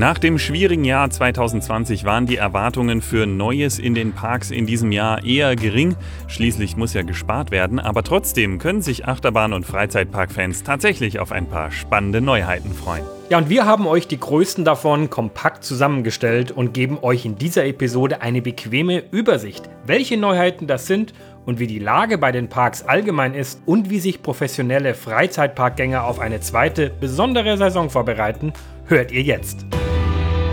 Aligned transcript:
Nach 0.00 0.16
dem 0.16 0.38
schwierigen 0.38 0.86
Jahr 0.86 1.10
2020 1.10 2.06
waren 2.06 2.24
die 2.24 2.36
Erwartungen 2.36 3.02
für 3.02 3.26
Neues 3.26 3.78
in 3.78 3.94
den 3.94 4.14
Parks 4.14 4.50
in 4.50 4.64
diesem 4.64 4.92
Jahr 4.92 5.26
eher 5.26 5.56
gering. 5.56 5.94
Schließlich 6.26 6.74
muss 6.78 6.94
ja 6.94 7.02
gespart 7.02 7.50
werden, 7.50 7.78
aber 7.78 8.02
trotzdem 8.02 8.58
können 8.58 8.80
sich 8.80 9.06
Achterbahn- 9.06 9.52
und 9.52 9.66
Freizeitparkfans 9.66 10.62
tatsächlich 10.62 11.18
auf 11.18 11.32
ein 11.32 11.44
paar 11.44 11.70
spannende 11.70 12.22
Neuheiten 12.22 12.72
freuen. 12.72 13.02
Ja, 13.28 13.36
und 13.36 13.50
wir 13.50 13.66
haben 13.66 13.86
euch 13.86 14.08
die 14.08 14.18
größten 14.18 14.64
davon 14.64 15.10
kompakt 15.10 15.64
zusammengestellt 15.64 16.50
und 16.50 16.72
geben 16.72 16.96
euch 17.02 17.26
in 17.26 17.36
dieser 17.36 17.66
Episode 17.66 18.22
eine 18.22 18.40
bequeme 18.40 19.02
Übersicht, 19.10 19.68
welche 19.84 20.16
Neuheiten 20.16 20.66
das 20.66 20.86
sind 20.86 21.12
und 21.44 21.58
wie 21.58 21.66
die 21.66 21.78
Lage 21.78 22.16
bei 22.16 22.32
den 22.32 22.48
Parks 22.48 22.82
allgemein 22.82 23.34
ist 23.34 23.60
und 23.66 23.90
wie 23.90 24.00
sich 24.00 24.22
professionelle 24.22 24.94
Freizeitparkgänger 24.94 26.04
auf 26.04 26.20
eine 26.20 26.40
zweite, 26.40 26.88
besondere 26.88 27.58
Saison 27.58 27.90
vorbereiten, 27.90 28.54
hört 28.86 29.12
ihr 29.12 29.22
jetzt. 29.22 29.66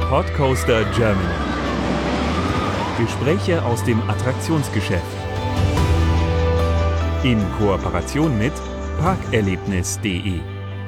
Podcoaster 0.10 0.86
Germany. 0.96 1.36
Gespräche 2.97 3.61
aus 3.66 3.84
dem 3.84 4.02
Attraktionsgeschäft. 4.10 5.04
In 7.24 7.43
Kooperation 7.60 8.38
mit 8.38 8.54
parkerlebnis.de. 9.02 10.39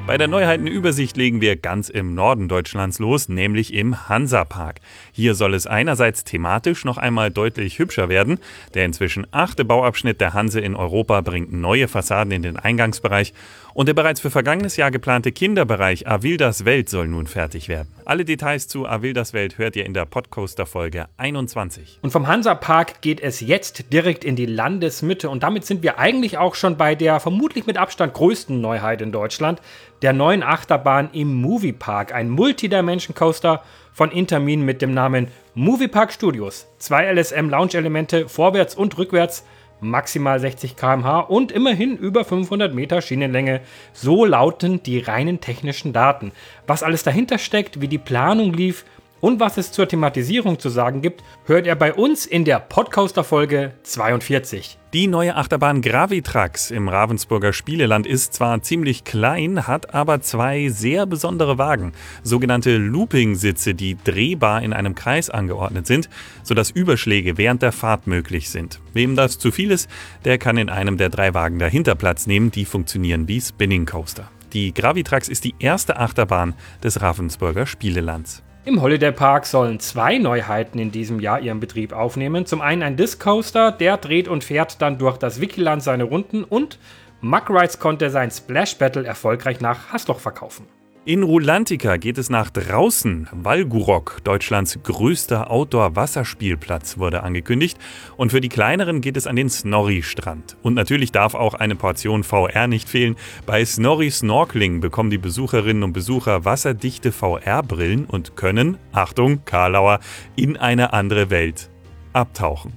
Bei 0.08 0.18
der 0.18 0.28
Neuheitenübersicht 0.28 1.18
legen 1.18 1.42
wir 1.42 1.56
ganz 1.56 1.90
im 1.90 2.16
Norden 2.16 2.48
Deutschlands 2.48 2.98
los, 2.98 3.30
nämlich 3.30 3.74
im 3.74 4.08
Hansapark. 4.10 4.80
Hier 5.12 5.36
soll 5.36 5.54
es 5.54 5.68
einerseits 5.68 6.24
thematisch 6.24 6.86
noch 6.86 6.98
einmal 6.98 7.30
deutlich 7.30 7.78
hübscher 7.78 8.10
werden. 8.10 8.40
Der 8.74 8.86
inzwischen 8.86 9.28
achte 9.30 9.66
Bauabschnitt 9.66 10.22
der 10.22 10.34
Hanse 10.34 10.62
in 10.62 10.76
Europa 10.76 11.22
bringt 11.22 11.52
neue 11.52 11.88
Fassaden 11.88 12.32
in 12.32 12.42
den 12.42 12.58
Eingangsbereich 12.58 13.34
und 13.80 13.86
der 13.86 13.94
bereits 13.94 14.20
für 14.20 14.30
vergangenes 14.30 14.76
Jahr 14.76 14.92
geplante 14.92 15.32
Kinderbereich 15.32 16.06
Avildas 16.06 16.66
Welt 16.66 16.90
soll 16.90 17.08
nun 17.08 17.28
fertig 17.28 17.70
werden. 17.70 17.88
Alle 18.04 18.26
Details 18.26 18.68
zu 18.68 18.86
Avildas 18.86 19.32
Welt 19.32 19.58
hört 19.58 19.78
ihr 19.78 19.86
in 19.86 19.94
der 19.94 20.04
Podcoaster 20.04 20.66
Folge 20.66 21.06
21. 21.16 22.00
Und 22.02 22.12
vom 22.12 22.28
Hansapark 22.28 23.00
geht 23.00 23.22
es 23.22 23.40
jetzt 23.40 23.94
direkt 23.94 24.26
in 24.26 24.36
die 24.36 24.48
Landesmitte 24.48 25.30
und 25.30 25.44
damit 25.44 25.66
sind 25.66 25.82
wir 25.82 25.98
eigentlich 25.98 26.38
auch 26.38 26.56
schon 26.56 26.76
bei 26.76 26.94
der 26.94 27.22
vermutlich 27.22 27.68
mit 27.68 27.78
Abstand 27.78 28.14
größten 28.16 28.60
Neuheit 28.60 29.02
in 29.02 29.14
Deutschland, 29.14 29.62
der 30.02 30.12
neuen 30.12 30.44
Achterbahn 30.44 31.12
im 31.14 31.36
Moviepark, 31.36 32.14
ein 32.14 32.30
Multidimension 32.30 33.16
Coaster 33.16 33.64
von 33.94 34.12
Intermin 34.12 34.66
mit 34.66 34.82
dem 34.82 34.94
Namen 34.94 35.30
Moviepark 35.54 36.12
Studios. 36.12 36.68
Zwei 36.80 37.10
LSM 37.14 37.50
Lounge 37.50 37.76
Elemente 37.76 38.28
vorwärts 38.28 38.76
und 38.76 38.98
rückwärts 38.98 39.46
maximal 39.82 40.40
60 40.40 40.76
km/h 40.76 41.20
und 41.22 41.52
immerhin 41.52 41.98
über 41.98 42.26
500 42.26 42.74
Meter 42.74 43.02
Schienenlänge. 43.02 43.62
So 43.94 44.26
lauten 44.26 44.84
die 44.84 45.00
reinen 45.00 45.40
technischen 45.40 45.94
Daten. 45.94 46.32
Was 46.68 46.84
alles 46.84 47.04
dahinter 47.04 47.38
steckt, 47.38 47.82
wie 47.82 47.88
die 47.88 47.98
Planung 47.98 48.54
lief 48.54 48.86
und 49.22 49.40
was 49.40 49.58
es 49.58 49.72
zur 49.72 49.88
Thematisierung 49.88 50.60
zu 50.60 50.70
sagen 50.70 51.02
gibt, 51.02 51.24
hört 51.46 51.66
ihr 51.66 51.76
bei 51.76 51.94
uns 51.94 52.26
in 52.26 52.46
der 52.46 52.60
Podcaster-Folge 52.60 53.74
42. 53.84 54.78
Die 54.92 55.06
neue 55.06 55.36
Achterbahn 55.36 55.82
Gravitrax 55.82 56.72
im 56.72 56.90
Ravensburger 56.90 57.54
Spieleland 57.54 58.08
ist 58.08 58.34
zwar 58.34 58.62
ziemlich 58.64 59.04
klein, 59.04 59.68
hat 59.68 59.94
aber 59.94 60.22
zwei 60.22 60.70
sehr 60.70 61.06
besondere 61.06 61.60
Wagen, 61.60 61.94
sogenannte 62.24 62.78
Looping-Sitze, 62.78 63.76
die 63.76 63.98
drehbar 64.04 64.64
in 64.64 64.74
einem 64.74 64.96
Kreis 64.96 65.30
angeordnet 65.30 65.86
sind, 65.86 66.10
sodass 66.42 66.72
Überschläge 66.72 67.38
während 67.38 67.62
der 67.62 67.72
Fahrt 67.72 68.08
möglich 68.08 68.50
sind. 68.50 68.80
Wem 68.94 69.16
das 69.16 69.38
zu 69.38 69.52
viel 69.52 69.70
ist, 69.70 69.90
der 70.26 70.40
kann 70.40 70.58
in 70.58 70.70
einem 70.70 70.98
der 70.98 71.10
drei 71.10 71.36
Wagen 71.36 71.60
dahinter 71.60 71.94
Platz 71.94 72.26
nehmen, 72.26 72.50
die 72.50 72.66
funktionieren 72.66 73.28
wie 73.28 73.42
Spinning 73.42 73.86
Coaster. 73.86 74.32
Die 74.54 74.74
Gravitrax 74.74 75.30
ist 75.30 75.44
die 75.44 75.54
erste 75.60 75.98
Achterbahn 75.98 76.56
des 76.84 77.00
Ravensburger 77.02 77.68
Spielelands. 77.68 78.42
Im 78.70 78.84
Holiday 78.84 79.12
Park 79.12 79.48
sollen 79.48 79.80
zwei 79.80 80.20
Neuheiten 80.20 80.78
in 80.78 80.92
diesem 80.92 81.20
Jahr 81.20 81.40
ihren 81.40 81.60
Betrieb 81.60 81.92
aufnehmen. 81.92 82.46
Zum 82.46 82.62
einen 82.62 82.84
ein 82.84 82.98
Disc 82.98 83.20
Coaster, 83.20 83.72
der 83.72 83.98
dreht 83.98 84.28
und 84.28 84.44
fährt 84.44 84.80
dann 84.80 85.00
durch 85.00 85.18
das 85.18 85.42
Wikiland 85.42 85.82
seine 85.82 86.04
Runden 86.04 86.44
und 86.44 86.78
Muck 87.20 87.52
konnte 87.80 88.12
sein 88.12 88.30
Splash 88.30 88.78
Battle 88.78 89.08
erfolgreich 89.08 89.60
nach 89.60 89.92
Hasloch 89.92 90.20
verkaufen. 90.20 90.68
In 91.10 91.24
Rulantica 91.24 91.98
geht 91.98 92.20
es 92.20 92.30
nach 92.30 92.52
draußen. 92.52 93.30
Walgurok, 93.32 94.20
Deutschlands 94.24 94.78
größter 94.84 95.50
Outdoor-Wasserspielplatz, 95.50 97.00
wurde 97.00 97.24
angekündigt. 97.24 97.80
Und 98.16 98.30
für 98.30 98.42
die 98.42 98.50
kleineren 98.50 99.02
geht 99.02 99.18
es 99.18 99.26
an 99.26 99.36
den 99.36 99.50
Snorri-Strand. 99.50 100.58
Und 100.62 100.76
natürlich 100.76 101.12
darf 101.12 101.34
auch 101.34 101.56
eine 101.56 101.76
Portion 101.76 102.24
VR 102.24 102.68
nicht 102.68 102.88
fehlen. 102.88 103.16
Bei 103.48 103.66
Snorri 103.66 104.12
Snorkeling 104.12 104.82
bekommen 104.82 105.10
die 105.10 105.18
Besucherinnen 105.18 105.82
und 105.82 105.94
Besucher 105.94 106.46
wasserdichte 106.46 107.12
VR-Brillen 107.12 108.06
und 108.06 108.36
können, 108.36 108.78
Achtung, 108.92 109.44
Karlauer, 109.46 110.02
in 110.36 110.58
eine 110.58 110.94
andere 110.94 111.32
Welt 111.32 111.72
abtauchen. 112.14 112.74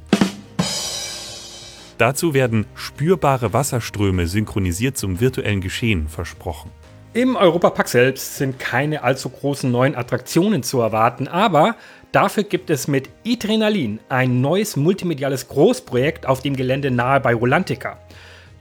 Dazu 1.98 2.32
werden 2.32 2.64
spürbare 2.76 3.52
Wasserströme 3.52 4.26
synchronisiert 4.26 4.96
zum 4.96 5.20
virtuellen 5.20 5.60
Geschehen 5.60 6.08
versprochen. 6.08 6.70
Im 7.14 7.36
Europapark 7.36 7.88
selbst 7.88 8.38
sind 8.38 8.58
keine 8.58 9.02
allzu 9.02 9.28
großen 9.28 9.70
neuen 9.70 9.94
Attraktionen 9.94 10.62
zu 10.62 10.80
erwarten, 10.80 11.28
aber 11.28 11.76
dafür 12.10 12.42
gibt 12.42 12.70
es 12.70 12.88
mit 12.88 13.10
Adrenalin 13.26 14.00
ein 14.08 14.40
neues 14.40 14.76
multimediales 14.76 15.48
Großprojekt 15.48 16.24
auf 16.24 16.40
dem 16.40 16.56
Gelände 16.56 16.90
nahe 16.90 17.20
bei 17.20 17.34
Rolantica. 17.34 17.98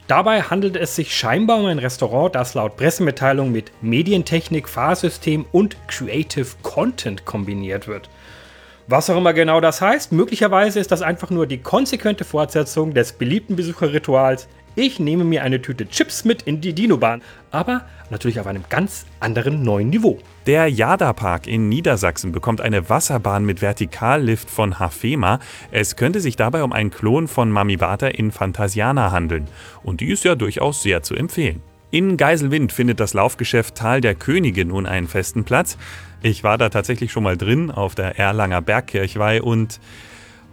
Dabei 0.08 0.42
handelt 0.42 0.76
es 0.76 0.98
sich 0.98 1.16
scheinbar 1.16 1.60
um 1.60 1.68
ein 1.68 1.80
Restaurant, 1.80 2.36
das 2.36 2.54
laut 2.54 2.76
Pressemitteilung 2.76 3.54
mit 3.54 3.72
Medientechnik, 3.82 4.68
Fahrsystem 4.68 5.46
und 5.54 5.78
Creative 5.88 6.48
Content 6.62 7.24
kombiniert 7.24 7.88
wird. 7.88 8.10
Was 8.88 9.10
auch 9.10 9.16
immer 9.16 9.32
genau 9.32 9.62
das 9.62 9.80
heißt, 9.80 10.12
möglicherweise 10.12 10.82
ist 10.82 10.92
das 10.92 11.02
einfach 11.02 11.30
nur 11.30 11.48
die 11.48 11.60
konsequente 11.60 12.26
Fortsetzung 12.26 12.94
des 12.94 13.14
beliebten 13.14 13.56
Besucherrituals 13.56 14.50
ich 14.76 15.00
nehme 15.00 15.24
mir 15.24 15.44
eine 15.44 15.62
Tüte 15.62 15.88
Chips 15.88 16.26
mit 16.26 16.44
in 16.44 16.62
die 16.62 16.74
Dinobahn, 16.74 17.22
aber 17.52 17.86
natürlich 18.10 18.40
auf 18.40 18.48
einem 18.48 18.64
ganz 18.70 19.06
anderen 19.20 19.64
neuen 19.64 19.90
Niveau. 19.90 20.20
Der 20.46 20.68
Jada-Park 20.68 21.48
in 21.48 21.70
Niedersachsen 21.70 22.32
bekommt 22.32 22.62
eine 22.62 22.90
Wasserbahn 22.90 23.46
mit 23.46 23.62
Vertikallift 23.62 24.50
von 24.50 24.80
Hafema. 24.80 25.40
Es 25.72 25.96
könnte 25.96 26.20
sich 26.20 26.36
dabei 26.36 26.64
um 26.64 26.74
einen 26.74 26.92
Klon 26.92 27.28
von 27.28 27.52
Mamibata 27.52 28.08
in 28.08 28.32
Fantasiana 28.32 29.12
handeln. 29.12 29.48
Und 29.84 30.02
die 30.02 30.10
ist 30.10 30.24
ja 30.24 30.36
durchaus 30.36 30.82
sehr 30.82 31.04
zu 31.04 31.16
empfehlen. 31.16 31.62
In 31.92 32.16
Geiselwind 32.16 32.72
findet 32.72 33.02
das 33.02 33.14
Laufgeschäft 33.14 33.76
Tal 33.76 34.00
der 34.00 34.16
Könige 34.16 34.64
nun 34.64 34.86
einen 34.86 35.10
festen 35.10 35.44
Platz. 35.44 35.78
Ich 36.22 36.44
war 36.44 36.58
da 36.58 36.70
tatsächlich 36.70 37.12
schon 37.12 37.24
mal 37.24 37.36
drin 37.36 37.70
auf 37.70 37.96
der 37.96 38.18
Erlanger 38.18 38.62
Bergkirchweih 38.62 39.42
und 39.42 39.82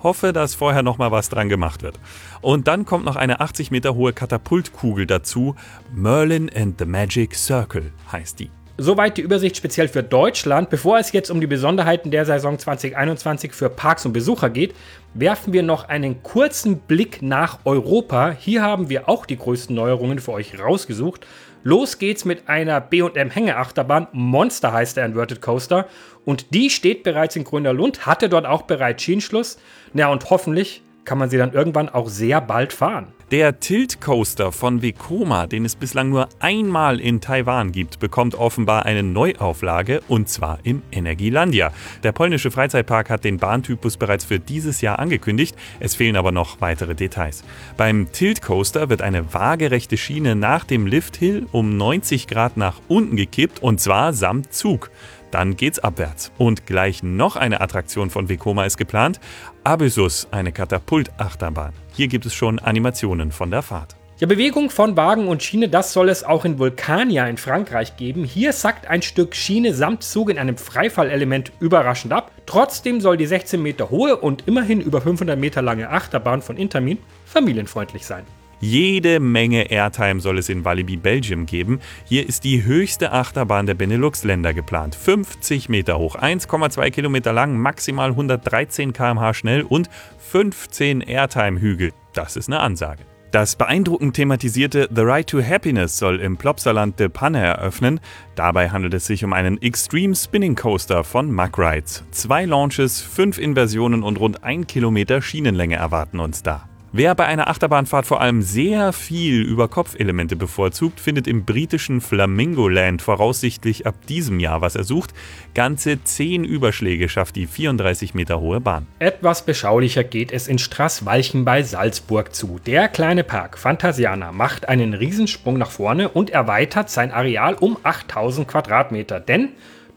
hoffe, 0.02 0.32
dass 0.32 0.54
vorher 0.54 0.82
noch 0.82 0.98
mal 0.98 1.10
was 1.10 1.28
dran 1.28 1.48
gemacht 1.48 1.82
wird. 1.82 1.98
Und 2.40 2.68
dann 2.68 2.84
kommt 2.84 3.04
noch 3.04 3.16
eine 3.16 3.40
80 3.40 3.70
Meter 3.70 3.94
hohe 3.94 4.12
Katapultkugel 4.12 5.06
dazu. 5.06 5.54
Merlin 5.94 6.50
and 6.54 6.78
the 6.78 6.86
Magic 6.86 7.34
Circle 7.34 7.92
heißt 8.12 8.40
die. 8.40 8.50
Soweit 8.80 9.16
die 9.16 9.22
Übersicht 9.22 9.56
speziell 9.56 9.88
für 9.88 10.04
Deutschland. 10.04 10.70
Bevor 10.70 11.00
es 11.00 11.10
jetzt 11.10 11.32
um 11.32 11.40
die 11.40 11.48
Besonderheiten 11.48 12.12
der 12.12 12.24
Saison 12.24 12.60
2021 12.60 13.52
für 13.52 13.68
Parks 13.68 14.06
und 14.06 14.12
Besucher 14.12 14.50
geht, 14.50 14.72
werfen 15.14 15.52
wir 15.52 15.64
noch 15.64 15.88
einen 15.88 16.22
kurzen 16.22 16.78
Blick 16.78 17.20
nach 17.20 17.58
Europa. 17.64 18.30
Hier 18.30 18.62
haben 18.62 18.88
wir 18.88 19.08
auch 19.08 19.26
die 19.26 19.36
größten 19.36 19.74
Neuerungen 19.74 20.20
für 20.20 20.30
euch 20.30 20.60
rausgesucht. 20.60 21.26
Los 21.64 21.98
geht's 21.98 22.24
mit 22.24 22.48
einer 22.48 22.80
B&M 22.80 23.30
Hängeachterbahn. 23.30 24.08
Monster 24.12 24.72
heißt 24.72 24.96
der 24.96 25.06
Inverted 25.06 25.40
Coaster. 25.40 25.86
Und 26.24 26.54
die 26.54 26.70
steht 26.70 27.02
bereits 27.02 27.36
in 27.36 27.44
Grünerlund, 27.44 28.06
hatte 28.06 28.28
dort 28.28 28.46
auch 28.46 28.62
bereits 28.62 29.02
Schienenschluss. 29.02 29.58
Na 29.92 30.08
und 30.08 30.30
hoffentlich 30.30 30.82
kann 31.04 31.18
man 31.18 31.30
sie 31.30 31.38
dann 31.38 31.52
irgendwann 31.52 31.88
auch 31.88 32.08
sehr 32.08 32.40
bald 32.40 32.72
fahren. 32.72 33.12
Der 33.30 33.60
Tilt 33.60 34.00
Coaster 34.00 34.52
von 34.52 34.80
Vekoma, 34.80 35.46
den 35.46 35.66
es 35.66 35.76
bislang 35.76 36.08
nur 36.08 36.30
einmal 36.40 36.98
in 36.98 37.20
Taiwan 37.20 37.72
gibt, 37.72 37.98
bekommt 37.98 38.34
offenbar 38.34 38.86
eine 38.86 39.02
Neuauflage 39.02 40.00
und 40.08 40.30
zwar 40.30 40.60
im 40.62 40.80
Energielandia. 40.90 41.70
Der 42.02 42.12
polnische 42.12 42.50
Freizeitpark 42.50 43.10
hat 43.10 43.24
den 43.24 43.36
Bahntypus 43.36 43.98
bereits 43.98 44.24
für 44.24 44.38
dieses 44.38 44.80
Jahr 44.80 44.98
angekündigt, 44.98 45.54
es 45.78 45.94
fehlen 45.94 46.16
aber 46.16 46.32
noch 46.32 46.62
weitere 46.62 46.94
Details. 46.94 47.44
Beim 47.76 48.10
Tilt 48.12 48.40
Coaster 48.40 48.88
wird 48.88 49.02
eine 49.02 49.34
waagerechte 49.34 49.98
Schiene 49.98 50.34
nach 50.34 50.64
dem 50.64 50.86
Lift 50.86 51.18
Hill 51.18 51.46
um 51.52 51.76
90 51.76 52.28
Grad 52.28 52.56
nach 52.56 52.80
unten 52.88 53.16
gekippt 53.16 53.62
und 53.62 53.78
zwar 53.78 54.14
samt 54.14 54.54
Zug. 54.54 54.90
Dann 55.30 55.56
geht's 55.56 55.78
abwärts. 55.78 56.32
Und 56.38 56.66
gleich 56.66 57.02
noch 57.02 57.36
eine 57.36 57.60
Attraktion 57.60 58.10
von 58.10 58.28
Vekoma 58.28 58.64
ist 58.64 58.76
geplant. 58.76 59.20
Abyssus, 59.64 60.28
eine 60.30 60.52
Katapultachterbahn. 60.52 61.72
Hier 61.94 62.08
gibt 62.08 62.26
es 62.26 62.34
schon 62.34 62.58
Animationen 62.58 63.32
von 63.32 63.50
der 63.50 63.62
Fahrt. 63.62 63.96
Ja, 64.20 64.26
Bewegung 64.26 64.68
von 64.68 64.96
Wagen 64.96 65.28
und 65.28 65.44
Schiene, 65.44 65.68
das 65.68 65.92
soll 65.92 66.08
es 66.08 66.24
auch 66.24 66.44
in 66.44 66.58
Vulkania 66.58 67.28
in 67.28 67.36
Frankreich 67.36 67.96
geben. 67.96 68.24
Hier 68.24 68.52
sackt 68.52 68.88
ein 68.88 69.02
Stück 69.02 69.36
Schiene 69.36 69.72
samt 69.72 70.02
Zug 70.02 70.28
in 70.28 70.40
einem 70.40 70.56
Freifallelement 70.56 71.52
überraschend 71.60 72.12
ab. 72.12 72.32
Trotzdem 72.44 73.00
soll 73.00 73.16
die 73.16 73.26
16 73.26 73.62
Meter 73.62 73.90
hohe 73.90 74.16
und 74.16 74.48
immerhin 74.48 74.80
über 74.80 75.00
500 75.00 75.38
Meter 75.38 75.62
lange 75.62 75.88
Achterbahn 75.90 76.42
von 76.42 76.56
Intermin 76.56 76.98
familienfreundlich 77.26 78.06
sein. 78.06 78.24
Jede 78.60 79.20
Menge 79.20 79.70
Airtime 79.70 80.20
soll 80.20 80.38
es 80.38 80.48
in 80.48 80.64
Walibi 80.64 80.96
Belgium 80.96 81.46
geben. 81.46 81.80
Hier 82.04 82.28
ist 82.28 82.42
die 82.44 82.64
höchste 82.64 83.12
Achterbahn 83.12 83.66
der 83.66 83.74
Benelux-Länder 83.74 84.52
geplant. 84.52 84.96
50 84.96 85.68
Meter 85.68 85.98
hoch, 85.98 86.16
1,2 86.16 86.90
Kilometer 86.90 87.32
lang, 87.32 87.56
maximal 87.56 88.10
113 88.10 88.92
km/h 88.92 89.34
schnell 89.34 89.62
und 89.62 89.88
15 90.18 91.02
Airtime-Hügel. 91.02 91.92
Das 92.14 92.36
ist 92.36 92.48
eine 92.48 92.60
Ansage. 92.60 93.04
Das 93.30 93.56
beeindruckend 93.56 94.16
thematisierte 94.16 94.88
The 94.90 95.02
Right 95.02 95.26
to 95.28 95.42
Happiness 95.42 95.98
soll 95.98 96.18
im 96.18 96.38
Plopsaland 96.38 96.98
de 96.98 97.10
Panne 97.10 97.40
eröffnen. 97.40 98.00
Dabei 98.34 98.70
handelt 98.70 98.94
es 98.94 99.06
sich 99.06 99.22
um 99.22 99.34
einen 99.34 99.60
Extreme 99.60 100.14
Spinning 100.14 100.56
Coaster 100.56 101.04
von 101.04 101.30
Mack 101.30 101.58
Rides. 101.58 102.04
Zwei 102.10 102.46
Launches, 102.46 103.02
fünf 103.02 103.38
Inversionen 103.38 104.02
und 104.02 104.18
rund 104.18 104.42
ein 104.44 104.66
Kilometer 104.66 105.20
Schienenlänge 105.20 105.76
erwarten 105.76 106.20
uns 106.20 106.42
da. 106.42 106.67
Wer 106.90 107.14
bei 107.14 107.26
einer 107.26 107.48
Achterbahnfahrt 107.48 108.06
vor 108.06 108.22
allem 108.22 108.40
sehr 108.40 108.94
viel 108.94 109.42
Über-Kopf-Elemente 109.42 110.36
bevorzugt, 110.36 111.00
findet 111.00 111.26
im 111.26 111.44
britischen 111.44 112.00
Flamingo 112.00 112.66
Land 112.66 113.02
voraussichtlich 113.02 113.86
ab 113.86 113.94
diesem 114.08 114.40
Jahr, 114.40 114.62
was 114.62 114.74
er 114.74 114.84
sucht. 114.84 115.12
Ganze 115.54 116.02
10 116.02 116.44
Überschläge 116.44 117.10
schafft 117.10 117.36
die 117.36 117.46
34 117.46 118.14
Meter 118.14 118.40
hohe 118.40 118.60
Bahn. 118.60 118.86
Etwas 119.00 119.44
beschaulicher 119.44 120.02
geht 120.02 120.32
es 120.32 120.48
in 120.48 120.58
Straßwalchen 120.58 121.44
bei 121.44 121.62
Salzburg 121.62 122.34
zu. 122.34 122.58
Der 122.64 122.88
kleine 122.88 123.22
Park 123.22 123.58
Phantasiana 123.58 124.32
macht 124.32 124.66
einen 124.66 124.94
Riesensprung 124.94 125.58
nach 125.58 125.70
vorne 125.70 126.08
und 126.08 126.30
erweitert 126.30 126.88
sein 126.88 127.12
Areal 127.12 127.52
um 127.54 127.76
8000 127.82 128.48
Quadratmeter, 128.48 129.20
denn 129.20 129.50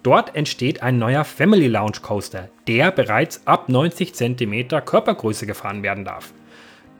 Dort 0.03 0.35
entsteht 0.35 0.81
ein 0.81 0.97
neuer 0.97 1.23
Family 1.23 1.67
Lounge 1.67 1.99
Coaster, 2.01 2.49
der 2.67 2.89
bereits 2.89 3.45
ab 3.45 3.69
90 3.69 4.15
cm 4.15 4.67
Körpergröße 4.83 5.45
gefahren 5.45 5.83
werden 5.83 6.05
darf. 6.05 6.33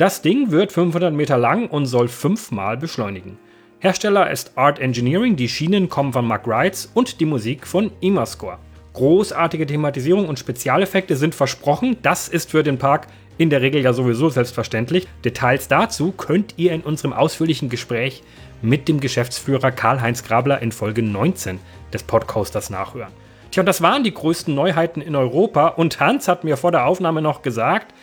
Das 0.02 0.24
Ding 0.24 0.50
wird 0.50 0.72
500 0.72 1.14
Meter 1.14 1.38
lang 1.38 1.68
und 1.68 1.86
soll 1.86 2.08
fünfmal 2.08 2.76
beschleunigen. 2.76 3.38
Hersteller 3.78 4.32
ist 4.32 4.58
Art 4.58 4.80
Engineering, 4.80 5.36
die 5.36 5.48
Schienen 5.48 5.90
kommen 5.90 6.12
von 6.12 6.26
Mark 6.26 6.48
Rides 6.48 6.90
und 6.96 7.20
die 7.20 7.26
Musik 7.28 7.68
von 7.68 7.92
Imascore. 8.02 8.58
Großartige 8.94 9.68
Thematisierung 9.68 10.28
und 10.28 10.40
Spezialeffekte 10.40 11.16
sind 11.16 11.36
versprochen, 11.36 11.98
das 12.02 12.30
ist 12.30 12.50
für 12.50 12.64
den 12.64 12.80
Park 12.80 13.06
in 13.38 13.52
der 13.52 13.62
Regel 13.62 13.84
ja 13.84 13.94
sowieso 13.94 14.30
selbstverständlich. 14.30 15.08
Details 15.24 15.68
dazu 15.68 16.12
könnt 16.14 16.56
ihr 16.58 16.72
in 16.72 16.82
unserem 16.82 17.14
ausführlichen 17.14 17.70
Gespräch 17.70 18.24
mit 18.64 18.88
dem 18.88 19.02
Geschäftsführer 19.02 19.70
Karl-Heinz 19.70 20.24
Grabler 20.24 20.64
in 20.64 20.72
Folge 20.72 21.04
19 21.04 21.60
des 21.94 22.02
Podcasters 22.02 22.72
nachhören. 22.72 23.14
Tja, 23.52 23.62
und 23.62 23.68
das 23.68 23.84
waren 23.84 24.04
die 24.04 24.16
größten 24.16 24.56
Neuheiten 24.56 25.02
in 25.02 25.16
Europa 25.16 25.68
und 25.68 26.00
Hans 26.00 26.28
hat 26.28 26.44
mir 26.44 26.58
vor 26.58 26.72
der 26.72 26.88
Aufnahme 26.88 27.22
noch 27.22 27.44
gesagt, 27.44 27.94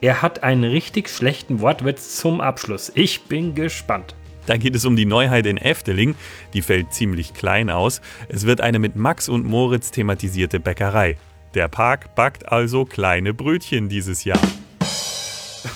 er 0.00 0.22
hat 0.22 0.42
einen 0.44 0.64
richtig 0.64 1.08
schlechten 1.08 1.60
Wortwitz 1.60 2.16
zum 2.16 2.40
Abschluss. 2.40 2.92
Ich 2.94 3.22
bin 3.22 3.54
gespannt. 3.54 4.14
Da 4.46 4.56
geht 4.56 4.74
es 4.76 4.84
um 4.84 4.96
die 4.96 5.04
Neuheit 5.04 5.44
in 5.44 5.58
Efteling. 5.58 6.14
Die 6.54 6.62
fällt 6.62 6.92
ziemlich 6.92 7.34
klein 7.34 7.68
aus. 7.68 8.00
Es 8.28 8.46
wird 8.46 8.60
eine 8.60 8.78
mit 8.78 8.96
Max 8.96 9.28
und 9.28 9.44
Moritz 9.44 9.90
thematisierte 9.90 10.60
Bäckerei. 10.60 11.18
Der 11.54 11.68
Park 11.68 12.14
backt 12.14 12.50
also 12.50 12.84
kleine 12.84 13.34
Brötchen 13.34 13.88
dieses 13.88 14.24
Jahr. 14.24 14.40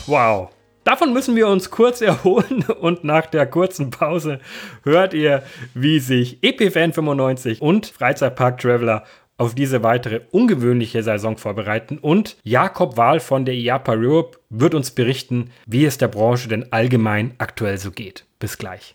Wow. 0.07 0.51
Davon 0.85 1.13
müssen 1.13 1.37
wir 1.37 1.49
uns 1.49 1.71
kurz 1.71 2.01
erholen 2.01 2.65
und 2.81 3.05
nach 3.05 3.27
der 3.27 3.47
kurzen 3.47 3.91
Pause 3.91 4.41
hört 4.85 5.15
ihr, 5.15 5.43
wie 5.75 6.01
sich 6.01 6.43
EPFan 6.43 6.93
95 6.93 7.61
und 7.61 7.87
Freizeitpark 7.87 8.59
Traveler 8.59 9.05
auf 9.43 9.55
diese 9.56 9.83
weitere 9.83 10.21
ungewöhnliche 10.31 11.03
Saison 11.03 11.37
vorbereiten 11.37 11.99
und 11.99 12.37
Jakob 12.44 12.97
Wahl 12.97 13.19
von 13.19 13.44
der 13.44 13.55
IAPA 13.55 13.93
Europe 13.93 14.39
wird 14.50 14.75
uns 14.75 14.93
berichten, 14.93 15.50
wie 15.67 15.85
es 15.85 15.99
der 15.99 16.09
Branche 16.09 16.49
denn 16.49 16.73
allgemein 16.73 17.35
aktuell 17.39 17.79
so 17.79 17.91
geht. 17.91 18.25
Bis 18.39 18.56
gleich. 18.56 18.94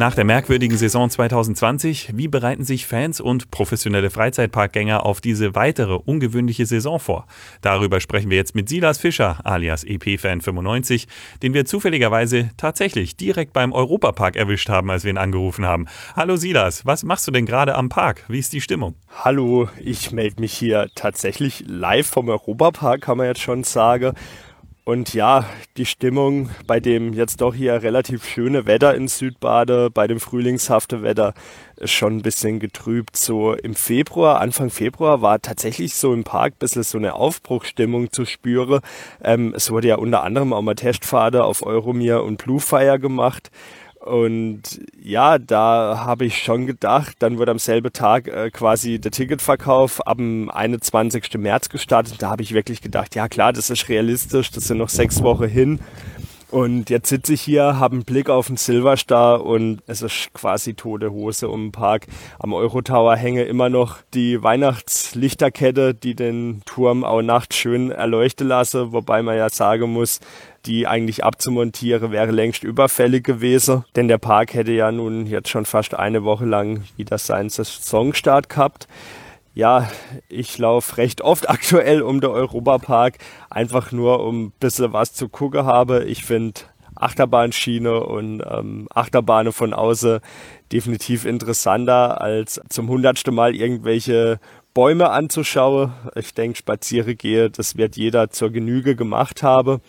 Nach 0.00 0.14
der 0.14 0.22
merkwürdigen 0.22 0.76
Saison 0.76 1.10
2020, 1.10 2.16
wie 2.16 2.28
bereiten 2.28 2.62
sich 2.62 2.86
Fans 2.86 3.20
und 3.20 3.50
professionelle 3.50 4.10
Freizeitparkgänger 4.10 5.04
auf 5.04 5.20
diese 5.20 5.56
weitere 5.56 5.94
ungewöhnliche 5.94 6.66
Saison 6.66 7.00
vor? 7.00 7.26
Darüber 7.62 7.98
sprechen 7.98 8.30
wir 8.30 8.36
jetzt 8.36 8.54
mit 8.54 8.68
Silas 8.68 8.98
Fischer, 8.98 9.40
alias 9.42 9.84
EP-Fan95, 9.84 11.08
den 11.42 11.52
wir 11.52 11.64
zufälligerweise 11.64 12.50
tatsächlich 12.56 13.16
direkt 13.16 13.52
beim 13.52 13.72
Europapark 13.72 14.36
erwischt 14.36 14.68
haben, 14.68 14.88
als 14.88 15.02
wir 15.02 15.10
ihn 15.10 15.18
angerufen 15.18 15.66
haben. 15.66 15.86
Hallo 16.14 16.36
Silas, 16.36 16.86
was 16.86 17.02
machst 17.02 17.26
du 17.26 17.32
denn 17.32 17.44
gerade 17.44 17.74
am 17.74 17.88
Park? 17.88 18.24
Wie 18.28 18.38
ist 18.38 18.52
die 18.52 18.60
Stimmung? 18.60 18.94
Hallo, 19.24 19.68
ich 19.80 20.12
melde 20.12 20.40
mich 20.40 20.52
hier 20.52 20.90
tatsächlich 20.94 21.64
live 21.66 22.06
vom 22.06 22.28
Europapark, 22.28 23.00
kann 23.00 23.18
man 23.18 23.26
jetzt 23.26 23.40
schon 23.40 23.64
sagen. 23.64 24.14
Und 24.88 25.12
ja, 25.12 25.44
die 25.76 25.84
Stimmung 25.84 26.48
bei 26.66 26.80
dem 26.80 27.12
jetzt 27.12 27.42
doch 27.42 27.54
hier 27.54 27.82
relativ 27.82 28.24
schöne 28.24 28.64
Wetter 28.64 28.94
in 28.94 29.06
Südbade, 29.06 29.90
bei 29.90 30.06
dem 30.06 30.18
frühlingshafte 30.18 31.02
Wetter, 31.02 31.34
ist 31.76 31.90
schon 31.90 32.16
ein 32.16 32.22
bisschen 32.22 32.58
getrübt. 32.58 33.14
So 33.14 33.52
im 33.52 33.74
Februar, 33.74 34.40
Anfang 34.40 34.70
Februar 34.70 35.20
war 35.20 35.42
tatsächlich 35.42 35.94
so 35.94 36.14
im 36.14 36.24
Park 36.24 36.54
ein 36.54 36.58
bisschen 36.60 36.84
so 36.84 36.96
eine 36.96 37.16
Aufbruchstimmung 37.16 38.12
zu 38.12 38.24
spüren. 38.24 38.80
Ähm, 39.22 39.52
es 39.54 39.70
wurde 39.70 39.88
ja 39.88 39.96
unter 39.96 40.22
anderem 40.22 40.54
auch 40.54 40.62
mal 40.62 40.74
Testfahrt 40.74 41.36
auf 41.36 41.66
Euromir 41.66 42.22
und 42.22 42.42
Bluefire 42.42 42.98
gemacht. 42.98 43.50
Und 44.08 44.80
ja, 45.02 45.38
da 45.38 46.04
habe 46.06 46.24
ich 46.24 46.42
schon 46.42 46.66
gedacht, 46.66 47.16
dann 47.18 47.38
wird 47.38 47.50
am 47.50 47.58
selben 47.58 47.92
Tag 47.92 48.26
äh, 48.26 48.50
quasi 48.50 48.98
der 48.98 49.10
Ticketverkauf 49.10 50.00
dem 50.16 50.50
21. 50.50 51.34
März 51.36 51.68
gestartet. 51.68 52.22
Da 52.22 52.30
habe 52.30 52.42
ich 52.42 52.54
wirklich 52.54 52.80
gedacht, 52.80 53.14
ja 53.14 53.28
klar, 53.28 53.52
das 53.52 53.68
ist 53.68 53.90
realistisch, 53.90 54.50
das 54.50 54.66
sind 54.66 54.78
noch 54.78 54.88
sechs 54.88 55.22
Wochen 55.22 55.46
hin. 55.46 55.80
Und 56.50 56.88
jetzt 56.88 57.10
sitze 57.10 57.34
ich 57.34 57.42
hier, 57.42 57.78
habe 57.78 57.96
einen 57.96 58.04
Blick 58.04 58.30
auf 58.30 58.46
den 58.46 58.56
Silverstar 58.56 59.44
und 59.44 59.82
es 59.86 60.00
ist 60.00 60.32
quasi 60.32 60.72
tote 60.72 61.12
Hose 61.12 61.48
um 61.48 61.66
den 61.66 61.72
Park. 61.72 62.06
Am 62.38 62.54
Eurotower 62.54 63.16
hänge 63.16 63.44
immer 63.44 63.68
noch 63.68 63.98
die 64.14 64.42
Weihnachtslichterkette, 64.42 65.92
die 65.92 66.14
den 66.14 66.62
Turm 66.64 67.04
auch 67.04 67.20
nachts 67.20 67.56
schön 67.56 67.90
erleuchten 67.90 68.48
lasse, 68.48 68.92
wobei 68.92 69.22
man 69.22 69.36
ja 69.36 69.50
sagen 69.50 69.92
muss, 69.92 70.20
die 70.64 70.86
eigentlich 70.86 71.22
abzumontieren, 71.22 72.12
wäre 72.12 72.32
längst 72.32 72.64
überfällig 72.64 73.24
gewesen. 73.24 73.84
Denn 73.94 74.08
der 74.08 74.18
Park 74.18 74.54
hätte 74.54 74.72
ja 74.72 74.90
nun 74.90 75.26
jetzt 75.26 75.50
schon 75.50 75.66
fast 75.66 75.94
eine 75.94 76.24
Woche 76.24 76.46
lang 76.46 76.84
wieder 76.96 77.18
seinen 77.18 77.50
Saisonstart 77.50 78.48
gehabt. 78.48 78.88
Ja, 79.54 79.88
ich 80.28 80.56
laufe 80.58 80.98
recht 80.98 81.20
oft 81.22 81.48
aktuell 81.50 82.02
um 82.02 82.20
den 82.20 82.30
Europapark, 82.30 83.18
einfach 83.50 83.92
nur 83.92 84.24
um 84.24 84.46
ein 84.46 84.52
bisschen 84.60 84.92
was 84.92 85.14
zu 85.14 85.28
gucken 85.28 85.64
habe. 85.64 86.04
Ich 86.04 86.24
finde 86.24 86.60
Achterbahnschiene 86.94 88.04
und 88.04 88.42
ähm, 88.48 88.88
Achterbahnen 88.92 89.52
von 89.52 89.72
außen 89.72 90.20
definitiv 90.72 91.24
interessanter 91.24 92.20
als 92.20 92.60
zum 92.68 92.88
hundertsten 92.88 93.34
Mal 93.34 93.54
irgendwelche 93.54 94.40
Bäume 94.74 95.10
anzuschauen. 95.10 95.92
Ich 96.14 96.34
denke, 96.34 96.58
spaziere 96.58 97.14
gehe, 97.14 97.50
das 97.50 97.76
wird 97.76 97.96
jeder 97.96 98.30
zur 98.30 98.50
Genüge 98.50 98.96
gemacht 98.96 99.42
haben. 99.42 99.80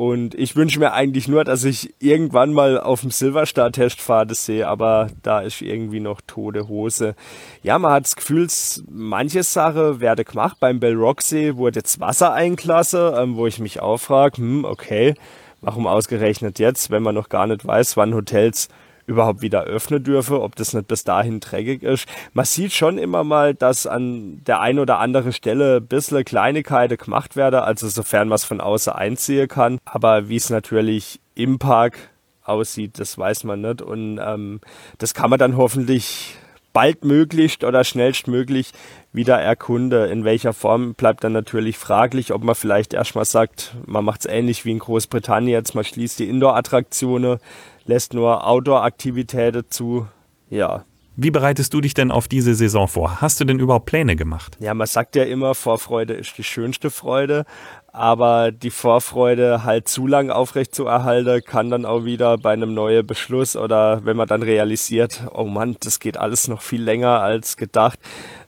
Und 0.00 0.34
ich 0.34 0.56
wünsche 0.56 0.80
mir 0.80 0.94
eigentlich 0.94 1.28
nur, 1.28 1.44
dass 1.44 1.62
ich 1.62 1.92
irgendwann 1.98 2.54
mal 2.54 2.80
auf 2.80 3.02
dem 3.02 3.10
Silverstar-Test 3.10 4.00
fahre, 4.00 4.34
sehe, 4.34 4.66
aber 4.66 5.08
da 5.22 5.40
ist 5.40 5.60
irgendwie 5.60 6.00
noch 6.00 6.22
tote 6.26 6.68
Hose. 6.68 7.14
Ja, 7.62 7.78
man 7.78 7.92
hat 7.92 8.04
das 8.04 8.16
Gefühl, 8.16 8.48
manche 8.88 9.42
Sache 9.42 10.00
werde 10.00 10.24
gemacht. 10.24 10.56
Beim 10.58 10.80
Bell 10.80 10.94
Rocksee 10.94 11.56
wurde 11.56 11.80
jetzt 11.80 12.00
Wasser 12.00 12.32
einklasse, 12.32 13.14
ähm, 13.18 13.36
wo 13.36 13.46
ich 13.46 13.58
mich 13.58 13.80
auch 13.82 13.98
frage, 13.98 14.38
hm, 14.38 14.64
okay, 14.64 15.12
warum 15.60 15.86
ausgerechnet 15.86 16.58
jetzt, 16.58 16.90
wenn 16.90 17.02
man 17.02 17.14
noch 17.14 17.28
gar 17.28 17.46
nicht 17.46 17.66
weiß, 17.66 17.98
wann 17.98 18.14
Hotels 18.14 18.70
überhaupt 19.10 19.42
wieder 19.42 19.64
öffnen 19.64 20.02
dürfe, 20.02 20.40
ob 20.40 20.56
das 20.56 20.72
nicht 20.72 20.88
bis 20.88 21.04
dahin 21.04 21.40
dreckig 21.40 21.82
ist. 21.82 22.06
Man 22.32 22.44
sieht 22.44 22.72
schon 22.72 22.96
immer 22.96 23.24
mal, 23.24 23.54
dass 23.54 23.86
an 23.86 24.42
der 24.46 24.60
einen 24.60 24.78
oder 24.78 24.98
anderen 25.00 25.32
Stelle 25.32 25.78
ein 25.78 25.86
bisschen 25.86 26.24
Kleinigkeiten 26.24 26.96
gemacht 26.96 27.36
werden, 27.36 27.60
also 27.60 27.88
sofern 27.88 28.28
man 28.28 28.36
es 28.36 28.44
von 28.44 28.60
außen 28.60 28.92
einziehen 28.92 29.48
kann. 29.48 29.78
Aber 29.84 30.28
wie 30.28 30.36
es 30.36 30.48
natürlich 30.48 31.20
im 31.34 31.58
Park 31.58 31.98
aussieht, 32.44 32.98
das 32.98 33.18
weiß 33.18 33.44
man 33.44 33.60
nicht. 33.60 33.82
Und 33.82 34.20
ähm, 34.24 34.60
das 34.98 35.12
kann 35.12 35.28
man 35.28 35.38
dann 35.38 35.56
hoffentlich 35.56 36.36
baldmöglichst 36.72 37.64
oder 37.64 37.84
schnellstmöglich 37.84 38.72
wieder 39.12 39.38
erkunde. 39.38 40.06
In 40.06 40.24
welcher 40.24 40.52
Form 40.52 40.94
bleibt 40.94 41.24
dann 41.24 41.32
natürlich 41.32 41.78
fraglich, 41.78 42.32
ob 42.32 42.44
man 42.44 42.54
vielleicht 42.54 42.94
erstmal 42.94 43.24
sagt, 43.24 43.74
man 43.86 44.04
macht 44.04 44.20
es 44.20 44.26
ähnlich 44.26 44.64
wie 44.64 44.72
in 44.72 44.78
Großbritannien 44.78 45.52
jetzt, 45.52 45.74
man 45.74 45.84
schließt 45.84 46.18
die 46.18 46.28
Indoor-Attraktionen, 46.28 47.38
lässt 47.84 48.14
nur 48.14 48.46
Outdoor-Aktivitäten 48.46 49.64
zu. 49.68 50.06
Ja, 50.48 50.84
wie 51.22 51.30
bereitest 51.30 51.74
du 51.74 51.82
dich 51.82 51.92
denn 51.92 52.10
auf 52.10 52.28
diese 52.28 52.54
Saison 52.54 52.88
vor? 52.88 53.20
Hast 53.20 53.40
du 53.40 53.44
denn 53.44 53.58
überhaupt 53.58 53.84
Pläne 53.84 54.16
gemacht? 54.16 54.56
Ja, 54.58 54.72
man 54.72 54.86
sagt 54.86 55.16
ja 55.16 55.24
immer, 55.24 55.54
Vorfreude 55.54 56.14
ist 56.14 56.38
die 56.38 56.44
schönste 56.44 56.88
Freude, 56.88 57.44
aber 57.92 58.52
die 58.52 58.70
Vorfreude 58.70 59.64
halt 59.64 59.88
zu 59.88 60.06
lang 60.06 60.30
aufrecht 60.30 60.74
zu 60.74 60.86
erhalten, 60.86 61.42
kann 61.44 61.70
dann 61.70 61.84
auch 61.84 62.04
wieder 62.04 62.38
bei 62.38 62.52
einem 62.52 62.72
neuen 62.72 63.06
Beschluss 63.06 63.56
oder 63.56 64.04
wenn 64.04 64.16
man 64.16 64.28
dann 64.28 64.42
realisiert, 64.42 65.22
oh 65.34 65.44
Mann, 65.44 65.76
das 65.82 65.98
geht 65.98 66.16
alles 66.16 66.46
noch 66.46 66.62
viel 66.62 66.82
länger 66.82 67.20
als 67.20 67.56
gedacht, 67.56 67.98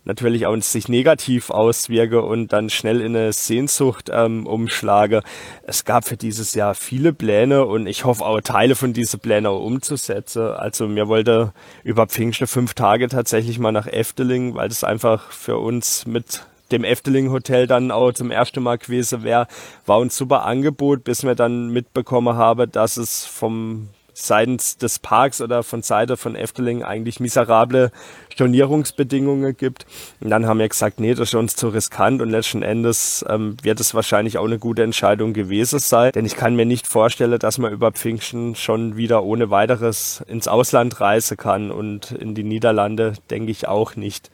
natürlich 0.05 0.47
auch 0.47 0.57
sich 0.63 0.89
negativ 0.89 1.51
auswirke 1.51 2.23
und 2.23 2.53
dann 2.53 2.71
schnell 2.71 3.01
in 3.01 3.17
eine 3.17 3.33
Sehnsucht 3.33 4.11
ähm, 4.13 4.47
umschlage. 4.47 5.23
Es 5.65 5.85
gab 5.85 6.05
für 6.05 6.17
dieses 6.17 6.55
Jahr 6.55 6.75
viele 6.75 7.13
Pläne 7.13 7.65
und 7.65 7.87
ich 7.87 8.05
hoffe 8.05 8.25
auch 8.25 8.41
Teile 8.41 8.77
von 8.77 8.93
diesen 8.93 9.19
Plänen 9.21 9.47
auch 9.47 9.61
umzusetzen. 9.61 10.43
Also 10.43 10.87
mir 10.87 11.09
wollte 11.09 11.53
über 11.83 12.07
Pfingsten 12.07 12.47
fünf 12.47 12.75
Tage 12.75 13.09
tatsächlich 13.09 13.59
mal 13.59 13.73
nach 13.73 13.87
Efteling, 13.87 14.55
weil 14.55 14.69
das 14.69 14.85
einfach 14.85 15.33
für 15.33 15.59
uns 15.59 16.07
mit 16.07 16.43
dem 16.73 16.85
Efteling 16.85 17.31
Hotel 17.31 17.67
dann 17.67 17.91
auch 17.91 18.13
zum 18.13 18.31
ersten 18.31 18.63
Mal 18.63 18.79
gewesen 18.79 19.23
wäre, 19.23 19.47
war 19.87 20.01
ein 20.01 20.11
super 20.11 20.45
Angebot, 20.45 21.05
bis 21.05 21.23
wir 21.23 21.35
dann 21.35 21.69
mitbekommen 21.69 22.37
haben, 22.37 22.71
dass 22.73 22.97
es 22.97 23.25
vom 23.25 23.89
seitens 24.15 24.77
des 24.77 24.99
Parks 24.99 25.41
oder 25.41 25.63
von 25.63 25.83
Seite 25.83 26.17
von 26.17 26.37
Efteling 26.37 26.83
eigentlich 26.83 27.21
miserable 27.21 27.91
Stornierungsbedingungen 28.33 29.57
gibt. 29.57 29.87
Und 30.21 30.31
dann 30.31 30.47
haben 30.47 30.59
wir 30.59 30.69
gesagt, 30.69 31.01
nee, 31.01 31.15
das 31.15 31.31
ist 31.31 31.35
uns 31.35 31.57
zu 31.57 31.69
riskant 31.69 32.21
und 32.23 32.31
letzten 32.31 32.63
Endes 32.63 33.25
ähm, 33.29 33.57
wird 33.63 33.81
es 33.81 33.95
wahrscheinlich 33.95 34.39
auch 34.39 34.45
eine 34.45 34.59
gute 34.59 34.83
Entscheidung 34.83 35.33
gewesen 35.33 35.79
sein. 35.79 36.13
Denn 36.13 36.27
ich 36.27 36.37
kann 36.37 36.57
mir 36.57 36.67
nicht 36.67 36.87
vorstellen, 36.87 37.39
dass 37.39 37.59
man 37.59 37.73
über 37.73 37.93
Pfingsten 37.93 38.55
schon 38.55 38.97
wieder 38.97 39.23
ohne 39.25 39.51
weiteres 39.51 40.23
ins 40.29 40.49
Ausland 40.49 41.01
reisen 41.01 41.37
kann 41.37 41.71
und 41.71 42.13
in 42.13 42.35
die 42.35 42.45
Niederlande 42.45 43.15
denke 43.31 43.51
ich 43.51 43.69
auch 43.69 43.97
nicht. 43.97 44.31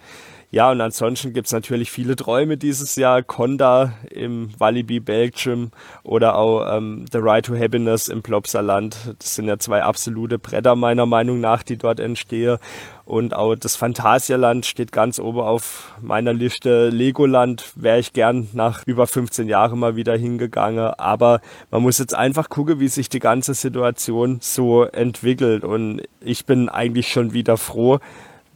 Ja, 0.51 0.71
und 0.71 0.81
ansonsten 0.81 1.35
gibt's 1.35 1.53
natürlich 1.53 1.91
viele 1.91 2.17
Träume 2.17 2.57
dieses 2.57 2.97
Jahr. 2.97 3.23
Conda 3.23 3.93
im 4.11 4.49
Walibi 4.59 4.99
Belgium 4.99 5.73
oder 6.05 6.37
auch 6.37 6.75
ähm, 6.75 7.05
The 7.13 7.19
Ride 7.19 7.43
to 7.43 7.55
Happiness 7.55 8.09
im 8.09 8.23
Plopsaland. 8.23 9.15
Das 9.19 9.35
sind 9.35 9.47
ja 9.47 9.59
zwei 9.59 9.83
absolute 9.83 10.39
Bretter 10.39 10.75
meiner 10.75 11.05
Meinung 11.05 11.41
nach, 11.41 11.63
die 11.63 11.77
dort 11.77 12.01
entstehen. 12.01 12.57
Und 13.05 13.37
auch 13.37 13.57
das 13.57 13.77
Phantasialand 13.77 14.65
steht 14.65 14.91
ganz 14.91 15.19
oben 15.19 15.41
auf 15.41 15.93
meiner 16.01 16.33
Liste. 16.33 16.89
Legoland 16.89 17.71
wäre 17.75 17.99
ich 17.99 18.15
gern 18.15 18.49
nach 18.55 18.87
über 18.87 19.07
15 19.07 19.49
Jahren 19.49 19.79
mal 19.79 19.97
wieder 19.97 20.17
hingegangen. 20.17 20.95
Aber 20.97 21.43
man 21.71 21.83
muss 21.83 21.99
jetzt 21.99 22.15
einfach 22.15 22.49
gucken, 22.49 22.81
wie 22.81 22.89
sich 22.89 23.11
die 23.11 23.19
ganze 23.19 23.53
Situation 23.53 24.39
so 24.41 24.85
entwickelt. 24.85 25.63
Und 25.63 26.01
ich 26.23 26.47
bin 26.47 26.71
eigentlich 26.71 27.09
schon 27.09 27.35
wieder 27.35 27.59
froh, 27.59 27.99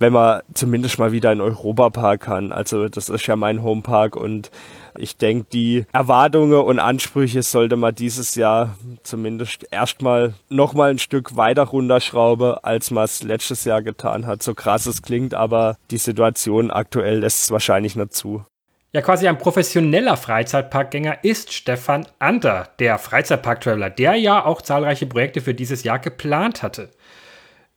wenn 0.03 0.13
man 0.13 0.43
zumindest 0.53 0.99
mal 0.99 1.13
wieder 1.13 1.33
in 1.33 1.41
Europapark 1.41 2.21
kann. 2.21 2.53
Also 2.53 2.89
das 2.89 3.09
ist 3.09 3.27
ja 3.27 3.37
mein 3.37 3.63
Homepark 3.63 4.17
und 4.17 4.51
ich 4.99 5.17
denke, 5.17 5.47
die 5.51 5.87
Erwartungen 5.93 6.61
und 6.61 6.79
Ansprüche 6.79 7.43
sollte 7.43 7.77
man 7.77 7.95
dieses 7.95 8.35
Jahr 8.35 8.77
zumindest 9.05 9.67
erstmal 9.71 10.35
nochmal 10.51 10.91
ein 10.91 10.99
Stück 10.99 11.37
weiter 11.37 11.63
runterschrauben, 11.63 12.57
als 12.63 12.91
man 12.91 13.05
es 13.05 13.23
letztes 13.23 13.65
Jahr 13.65 13.81
getan 13.81 14.27
hat. 14.27 14.43
So 14.43 14.55
krass 14.55 14.85
es 14.85 15.01
klingt, 15.01 15.33
aber 15.33 15.79
die 15.91 15.99
Situation 15.99 16.71
aktuell 16.71 17.21
lässt 17.21 17.45
es 17.45 17.51
wahrscheinlich 17.51 17.97
nicht 17.97 18.13
zu. 18.13 18.45
Ja, 18.95 19.01
quasi 19.01 19.27
ein 19.27 19.39
professioneller 19.39 20.19
Freizeitparkgänger 20.19 21.25
ist 21.25 21.55
Stefan 21.55 22.07
Ander, 22.19 22.69
der 22.79 22.99
Freizeitpark-Traveler, 22.99 23.89
der 23.89 24.17
ja 24.17 24.45
auch 24.45 24.61
zahlreiche 24.61 25.07
Projekte 25.07 25.41
für 25.41 25.55
dieses 25.55 25.83
Jahr 25.83 25.99
geplant 25.99 26.63
hatte. 26.63 26.91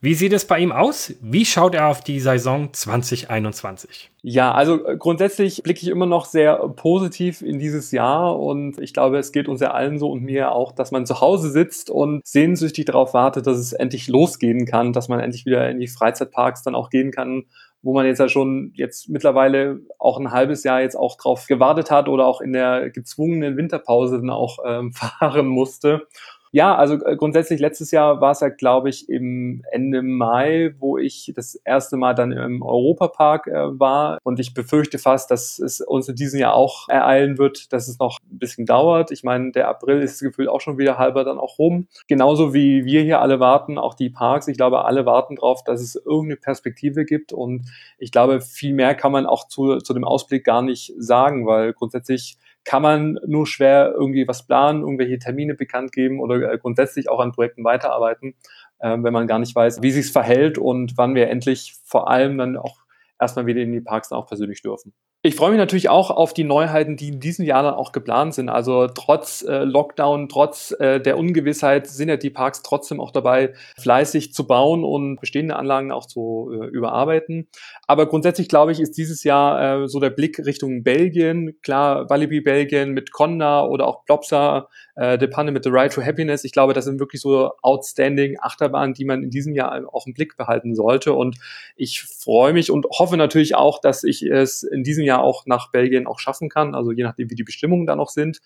Wie 0.05 0.13
sieht 0.13 0.33
es 0.33 0.45
bei 0.45 0.59
ihm 0.59 0.71
aus? 0.71 1.15
Wie 1.19 1.45
schaut 1.45 1.74
er 1.74 1.88
auf 1.88 2.00
die 2.00 2.19
Saison 2.19 2.71
2021? 2.71 4.12
Ja, 4.21 4.51
also 4.51 4.85
äh, 4.85 4.97
grundsätzlich 4.97 5.63
blicke 5.63 5.81
ich 5.81 5.88
immer 5.88 6.05
noch 6.05 6.25
sehr 6.25 6.57
positiv 6.75 7.41
in 7.41 7.57
dieses 7.57 7.89
Jahr 7.89 8.39
und 8.39 8.79
ich 8.79 8.93
glaube, 8.93 9.17
es 9.17 9.31
geht 9.31 9.47
uns 9.47 9.62
ja 9.62 9.71
allen 9.71 9.97
so 9.97 10.12
und 10.12 10.21
mir 10.21 10.51
auch, 10.51 10.74
dass 10.74 10.91
man 10.91 11.07
zu 11.07 11.21
Hause 11.21 11.50
sitzt 11.50 11.89
und 11.89 12.21
sehnsüchtig 12.24 12.85
darauf 12.85 13.15
wartet, 13.15 13.47
dass 13.47 13.57
es 13.57 13.74
endlich 13.74 14.07
losgehen 14.07 14.67
kann, 14.67 14.93
dass 14.93 15.07
man 15.07 15.21
endlich 15.21 15.47
wieder 15.47 15.67
in 15.71 15.79
die 15.79 15.88
Freizeitparks 15.88 16.62
dann 16.62 16.75
auch 16.75 16.91
gehen 16.91 17.09
kann, 17.09 17.45
wo 17.81 17.95
man 17.95 18.05
jetzt 18.05 18.19
ja 18.19 18.29
schon 18.29 18.74
jetzt 18.75 19.09
mittlerweile 19.09 19.79
auch 19.97 20.19
ein 20.19 20.29
halbes 20.29 20.63
Jahr 20.63 20.81
jetzt 20.81 20.95
auch 20.95 21.17
drauf 21.17 21.47
gewartet 21.47 21.89
hat 21.89 22.09
oder 22.09 22.27
auch 22.27 22.41
in 22.41 22.53
der 22.53 22.91
gezwungenen 22.91 23.57
Winterpause 23.57 24.17
dann 24.17 24.29
auch 24.29 24.59
ähm, 24.67 24.93
fahren 24.93 25.47
musste. 25.47 26.07
Ja, 26.55 26.74
also 26.74 27.05
äh, 27.05 27.17
grundsätzlich 27.17 27.59
letztes 27.59 27.91
Jahr 27.91 28.21
war 28.21 28.31
es 28.31 28.39
ja, 28.39 28.47
glaube 28.47 28.88
ich, 28.88 29.09
im 29.09 29.62
Ende 29.74 30.01
Mai, 30.01 30.74
wo 30.79 30.97
ich 30.97 31.33
das 31.35 31.55
erste 31.55 31.97
Mal 31.97 32.13
dann 32.13 32.31
im 32.31 32.62
Europapark 32.62 33.47
äh, 33.47 33.77
war. 33.77 34.19
Und 34.24 34.39
ich 34.39 34.53
befürchte 34.53 34.97
fast, 34.97 35.29
dass 35.31 35.59
es 35.59 35.81
uns 35.81 36.07
in 36.07 36.15
diesem 36.15 36.39
Jahr 36.39 36.53
auch 36.53 36.88
ereilen 36.88 37.38
wird, 37.38 37.74
dass 37.74 37.89
es 37.89 38.00
noch 38.00 38.19
ein 38.31 38.39
bisschen 38.39 38.65
dauert. 38.65 39.12
Ich 39.12 39.21
meine, 39.21 39.51
der 39.51 39.67
April 39.67 40.00
ist 40.01 40.21
gefühlt 40.21 40.47
auch 40.47 40.62
schon 40.62 40.77
wieder 40.77 40.97
halber 40.97 41.25
dann 41.25 41.39
auch 41.39 41.59
rum. 41.59 41.89
Genauso 42.07 42.53
wie 42.53 42.85
wir 42.85 43.01
hier 43.01 43.19
alle 43.19 43.41
warten, 43.41 43.77
auch 43.77 43.93
die 43.93 44.09
Parks. 44.09 44.47
Ich 44.47 44.55
glaube, 44.55 44.85
alle 44.85 45.05
warten 45.05 45.35
darauf, 45.35 45.62
dass 45.65 45.81
es 45.81 45.95
irgendeine 45.95 46.38
Perspektive 46.38 47.03
gibt. 47.03 47.33
Und 47.33 47.65
ich 47.97 48.13
glaube, 48.13 48.39
viel 48.39 48.74
mehr 48.74 48.95
kann 48.95 49.12
man 49.12 49.25
auch 49.25 49.50
zu, 49.50 49.79
zu 49.79 49.93
dem 49.93 50.05
Ausblick 50.05 50.45
gar 50.45 50.62
nicht 50.62 50.93
sagen, 50.97 51.45
weil 51.45 51.74
grundsätzlich 51.74 52.38
kann 52.65 52.81
man 52.81 53.19
nur 53.25 53.48
schwer 53.48 53.93
irgendwie 53.95 54.27
was 54.27 54.45
planen, 54.45 54.81
irgendwelche 54.81 55.19
Termine 55.19 55.53
bekannt 55.53 55.91
geben 55.91 56.19
oder 56.19 56.51
äh, 56.51 56.57
grundsätzlich 56.57 57.10
auch 57.10 57.19
an 57.19 57.31
Projekten 57.31 57.63
weiterarbeiten, 57.63 58.36
äh, 58.79 58.98
wenn 59.00 59.13
man 59.13 59.27
gar 59.27 59.39
nicht 59.39 59.55
weiß, 59.55 59.81
wie 59.81 59.91
sich's 59.91 60.10
verhält 60.10 60.57
und 60.57 60.98
wann 60.98 61.15
wir 61.15 61.29
endlich 61.29 61.75
vor 61.86 62.10
allem 62.10 62.38
dann 62.38 62.57
auch 62.57 62.79
erstmal 63.19 63.45
wieder 63.45 63.62
in 63.62 63.72
die 63.72 63.81
Parks 63.81 64.10
dann 64.10 64.19
auch 64.19 64.27
persönlich 64.27 64.62
dürfen. 64.62 64.93
Ich 65.25 65.34
freue 65.34 65.50
mich 65.50 65.58
natürlich 65.58 65.89
auch 65.89 66.12
auf 66.12 66.36
die 66.36 66.44
Neuheiten, 66.44 66.98
die 66.98 67.08
in 67.08 67.20
diesem 67.20 67.46
Jahr 67.46 67.63
dann 67.63 67.74
auch 67.74 67.91
geplant 67.91 68.36
sind. 68.36 68.48
Also 68.48 68.86
trotz 68.86 69.41
äh, 69.41 69.63
Lockdown, 69.63 70.29
trotz 70.29 70.70
äh, 70.79 71.01
der 71.01 71.17
Ungewissheit 71.17 71.88
sind 71.88 72.10
ja 72.10 72.15
die 72.15 72.29
Parks 72.29 72.62
trotzdem 72.62 73.01
auch 73.01 73.10
dabei, 73.10 73.55
fleißig 73.75 74.36
zu 74.36 74.46
bauen 74.46 74.84
und 74.84 75.20
bestehende 75.20 75.55
Anlagen 75.55 75.91
auch 75.91 76.05
zu 76.05 76.51
äh, 76.53 76.67
überarbeiten. 76.67 77.48
Aber 77.88 78.05
grundsätzlich 78.05 78.50
glaube 78.50 78.72
ich, 78.72 78.79
ist 78.79 79.00
dieses 79.00 79.24
Jahr 79.24 79.82
äh, 79.82 79.88
so 79.88 80.00
der 80.00 80.12
Blick 80.12 80.38
Richtung 80.46 80.84
Belgien. 80.84 81.58
Klar, 81.63 82.08
Walibi 82.08 82.41
Belgien 82.41 82.91
mit 82.91 83.12
Conda 83.12 83.65
oder 83.65 83.88
auch 83.88 84.05
Plopsa, 84.05 84.67
äh, 84.95 85.17
De 85.17 85.27
Panne 85.27 85.51
mit 85.51 85.63
The 85.63 85.69
Ride 85.69 85.93
to 85.93 86.01
Happiness. 86.01 86.43
Ich 86.43 86.51
glaube, 86.51 86.73
das 86.73 86.85
sind 86.85 86.99
wirklich 86.99 87.21
so 87.21 87.51
outstanding 87.61 88.37
Achterbahnen, 88.39 88.93
die 88.93 89.05
man 89.05 89.23
in 89.23 89.29
diesem 89.29 89.53
Jahr 89.53 89.83
auch 89.93 90.07
im 90.07 90.13
Blick 90.13 90.37
behalten 90.37 90.75
sollte. 90.75 91.13
Und 91.13 91.37
ich 91.75 92.03
freue 92.03 92.53
mich 92.53 92.71
und 92.71 92.85
hoffe 92.89 93.17
natürlich 93.17 93.55
auch, 93.55 93.79
dass 93.79 94.03
ich 94.03 94.23
es 94.23 94.63
in 94.63 94.83
diesem 94.83 95.03
Jahr 95.03 95.21
auch 95.23 95.45
nach 95.45 95.71
Belgien 95.71 96.07
auch 96.07 96.19
schaffen 96.19 96.49
kann, 96.49 96.75
also 96.75 96.91
je 96.91 97.03
nachdem, 97.03 97.29
wie 97.29 97.35
die 97.35 97.43
Bestimmungen 97.43 97.85
da 97.85 97.95
noch 97.95 98.09
sind. 98.09 98.41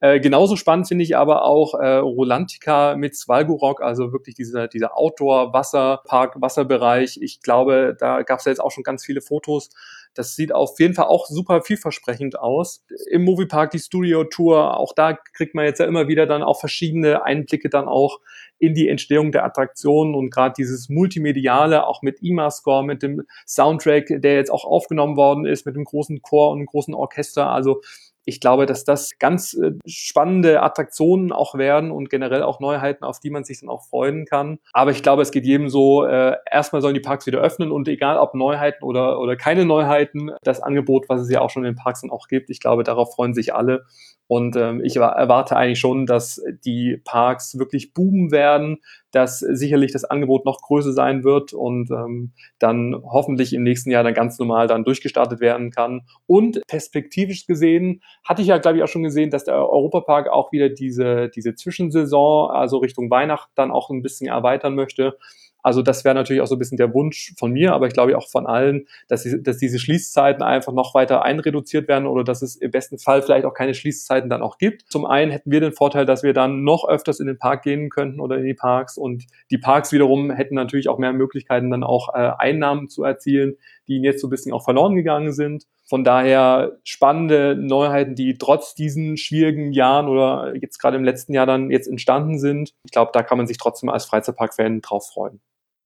Äh, 0.00 0.20
genauso 0.20 0.54
spannend 0.54 0.86
finde 0.86 1.02
ich 1.02 1.16
aber 1.16 1.44
auch 1.44 1.74
äh, 1.74 1.96
Rolantica 1.96 2.94
mit 2.96 3.16
Svalgorok, 3.16 3.82
also 3.82 4.12
wirklich 4.12 4.36
dieser, 4.36 4.68
dieser 4.68 4.96
Outdoor-Wasserpark, 4.96 6.40
Wasserbereich. 6.40 7.18
Ich 7.20 7.42
glaube, 7.42 7.96
da 7.98 8.22
gab 8.22 8.38
es 8.38 8.44
ja 8.44 8.50
jetzt 8.50 8.60
auch 8.60 8.70
schon 8.70 8.84
ganz 8.84 9.04
viele 9.04 9.20
Fotos. 9.20 9.70
Das 10.14 10.34
sieht 10.34 10.52
auf 10.52 10.78
jeden 10.80 10.94
Fall 10.94 11.06
auch 11.06 11.26
super 11.26 11.62
vielversprechend 11.62 12.38
aus. 12.38 12.84
Im 13.10 13.24
Moviepark 13.24 13.70
die 13.70 13.78
Studio 13.78 14.24
Tour, 14.24 14.76
auch 14.76 14.92
da 14.94 15.14
kriegt 15.14 15.54
man 15.54 15.64
jetzt 15.64 15.78
ja 15.78 15.86
immer 15.86 16.08
wieder 16.08 16.26
dann 16.26 16.42
auch 16.42 16.60
verschiedene 16.60 17.22
Einblicke 17.24 17.68
dann 17.68 17.88
auch 17.88 18.20
in 18.58 18.74
die 18.74 18.88
Entstehung 18.88 19.30
der 19.32 19.44
Attraktionen 19.44 20.14
und 20.14 20.30
gerade 20.30 20.54
dieses 20.58 20.88
Multimediale, 20.88 21.86
auch 21.86 22.02
mit 22.02 22.22
IMA-Score, 22.22 22.84
mit 22.84 23.02
dem 23.02 23.22
Soundtrack, 23.46 24.06
der 24.08 24.34
jetzt 24.34 24.50
auch 24.50 24.64
aufgenommen 24.64 25.16
worden 25.16 25.46
ist, 25.46 25.66
mit 25.66 25.76
dem 25.76 25.84
großen 25.84 26.22
Chor 26.22 26.50
und 26.50 26.58
einem 26.58 26.66
großen 26.66 26.94
Orchester. 26.94 27.50
Also 27.50 27.80
ich 28.28 28.40
glaube, 28.40 28.66
dass 28.66 28.84
das 28.84 29.18
ganz 29.18 29.54
äh, 29.54 29.72
spannende 29.86 30.62
Attraktionen 30.62 31.32
auch 31.32 31.54
werden 31.54 31.90
und 31.90 32.10
generell 32.10 32.42
auch 32.42 32.60
Neuheiten, 32.60 33.02
auf 33.02 33.20
die 33.20 33.30
man 33.30 33.44
sich 33.44 33.60
dann 33.60 33.70
auch 33.70 33.86
freuen 33.86 34.26
kann. 34.26 34.58
Aber 34.74 34.90
ich 34.90 35.02
glaube, 35.02 35.22
es 35.22 35.30
geht 35.30 35.46
jedem 35.46 35.70
so, 35.70 36.04
äh, 36.04 36.36
erstmal 36.50 36.82
sollen 36.82 36.92
die 36.92 37.00
Parks 37.00 37.26
wieder 37.26 37.40
öffnen 37.40 37.72
und 37.72 37.88
egal 37.88 38.18
ob 38.18 38.34
Neuheiten 38.34 38.84
oder, 38.84 39.18
oder 39.18 39.36
keine 39.36 39.64
Neuheiten, 39.64 40.30
das 40.42 40.60
Angebot, 40.60 41.08
was 41.08 41.22
es 41.22 41.30
ja 41.30 41.40
auch 41.40 41.48
schon 41.48 41.64
in 41.64 41.72
den 41.72 41.82
Parks 41.82 42.02
dann 42.02 42.10
auch 42.10 42.28
gibt, 42.28 42.50
ich 42.50 42.60
glaube, 42.60 42.84
darauf 42.84 43.14
freuen 43.14 43.32
sich 43.32 43.54
alle. 43.54 43.86
Und 44.28 44.56
ähm, 44.56 44.82
ich 44.84 44.96
erwarte 44.96 45.56
eigentlich 45.56 45.80
schon, 45.80 46.04
dass 46.04 46.42
die 46.64 47.00
Parks 47.02 47.58
wirklich 47.58 47.94
boomen 47.94 48.30
werden, 48.30 48.76
dass 49.10 49.38
sicherlich 49.38 49.92
das 49.92 50.04
Angebot 50.04 50.44
noch 50.44 50.60
größer 50.60 50.92
sein 50.92 51.24
wird 51.24 51.54
und 51.54 51.90
ähm, 51.90 52.32
dann 52.58 52.94
hoffentlich 53.04 53.54
im 53.54 53.62
nächsten 53.62 53.90
Jahr 53.90 54.04
dann 54.04 54.12
ganz 54.12 54.38
normal 54.38 54.66
dann 54.66 54.84
durchgestartet 54.84 55.40
werden 55.40 55.70
kann. 55.70 56.02
Und 56.26 56.60
perspektivisch 56.66 57.46
gesehen 57.46 58.02
hatte 58.22 58.42
ich 58.42 58.48
ja, 58.48 58.58
glaube 58.58 58.76
ich, 58.76 58.84
auch 58.84 58.88
schon 58.88 59.02
gesehen, 59.02 59.30
dass 59.30 59.44
der 59.44 59.54
Europapark 59.54 60.28
auch 60.28 60.52
wieder 60.52 60.68
diese, 60.68 61.30
diese 61.30 61.54
Zwischensaison, 61.54 62.50
also 62.50 62.78
Richtung 62.78 63.10
Weihnachten, 63.10 63.50
dann 63.54 63.70
auch 63.70 63.88
ein 63.88 64.02
bisschen 64.02 64.28
erweitern 64.28 64.74
möchte. 64.74 65.16
Also 65.62 65.82
das 65.82 66.04
wäre 66.04 66.14
natürlich 66.14 66.40
auch 66.40 66.46
so 66.46 66.54
ein 66.54 66.58
bisschen 66.58 66.76
der 66.78 66.94
Wunsch 66.94 67.34
von 67.36 67.52
mir, 67.52 67.74
aber 67.74 67.86
ich 67.86 67.92
glaube 67.92 68.16
auch 68.16 68.28
von 68.28 68.46
allen, 68.46 68.86
dass, 69.08 69.22
sie, 69.22 69.42
dass 69.42 69.58
diese 69.58 69.78
Schließzeiten 69.78 70.42
einfach 70.42 70.72
noch 70.72 70.94
weiter 70.94 71.22
einreduziert 71.22 71.88
werden 71.88 72.06
oder 72.06 72.24
dass 72.24 72.42
es 72.42 72.56
im 72.56 72.70
besten 72.70 72.98
Fall 72.98 73.22
vielleicht 73.22 73.44
auch 73.44 73.54
keine 73.54 73.74
Schließzeiten 73.74 74.30
dann 74.30 74.42
auch 74.42 74.58
gibt. 74.58 74.84
Zum 74.90 75.04
einen 75.04 75.30
hätten 75.30 75.50
wir 75.50 75.60
den 75.60 75.72
Vorteil, 75.72 76.06
dass 76.06 76.22
wir 76.22 76.32
dann 76.32 76.62
noch 76.62 76.88
öfters 76.88 77.20
in 77.20 77.26
den 77.26 77.38
Park 77.38 77.62
gehen 77.62 77.90
könnten 77.90 78.20
oder 78.20 78.38
in 78.38 78.44
die 78.44 78.54
Parks 78.54 78.96
und 78.96 79.24
die 79.50 79.58
Parks 79.58 79.92
wiederum 79.92 80.30
hätten 80.30 80.54
natürlich 80.54 80.88
auch 80.88 80.98
mehr 80.98 81.12
Möglichkeiten 81.12 81.70
dann 81.70 81.82
auch 81.82 82.14
äh, 82.14 82.30
Einnahmen 82.38 82.88
zu 82.88 83.02
erzielen, 83.02 83.56
die 83.88 83.94
ihnen 83.96 84.04
jetzt 84.04 84.20
so 84.20 84.28
ein 84.28 84.30
bisschen 84.30 84.52
auch 84.52 84.64
verloren 84.64 84.94
gegangen 84.94 85.32
sind. 85.32 85.64
Von 85.88 86.04
daher 86.04 86.78
spannende 86.84 87.56
Neuheiten, 87.58 88.14
die 88.14 88.36
trotz 88.36 88.74
diesen 88.74 89.16
schwierigen 89.16 89.72
Jahren 89.72 90.08
oder 90.08 90.54
jetzt 90.54 90.78
gerade 90.78 90.98
im 90.98 91.04
letzten 91.04 91.32
Jahr 91.32 91.46
dann 91.46 91.70
jetzt 91.70 91.88
entstanden 91.88 92.38
sind. 92.38 92.74
Ich 92.84 92.92
glaube, 92.92 93.10
da 93.14 93.22
kann 93.22 93.38
man 93.38 93.46
sich 93.46 93.56
trotzdem 93.56 93.88
als 93.88 94.04
Freizeitpark-Fan 94.04 94.82
drauf 94.82 95.08
freuen. 95.08 95.40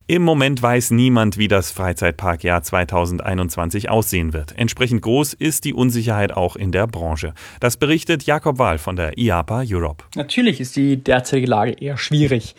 Im 0.09 0.23
Moment 0.23 0.61
weiß 0.61 0.91
niemand, 0.91 1.39
wie 1.39 1.47
das 1.47 1.71
Freizeitparkjahr 1.71 2.63
2021 2.63 3.89
aussehen 3.89 4.33
wird. 4.33 4.53
Entsprechend 4.59 5.03
groß 5.03 5.33
ist 5.33 5.65
die 5.65 5.73
Unsicherheit 5.73 6.33
auch 6.33 6.57
in 6.57 6.73
der 6.73 6.89
Branche. 6.89 7.35
Das 7.61 7.77
berichtet 7.77 8.25
Jakob 8.25 8.59
Wahl 8.59 8.79
von 8.79 8.97
der 8.97 9.17
IAPA 9.17 9.63
Europe. 9.65 10.05
Natürlich 10.17 10.61
ist 10.61 10.75
die 10.75 10.97
derzeitige 10.97 11.47
Lage 11.47 11.73
eher 11.73 11.97
schwierig. 11.97 12.57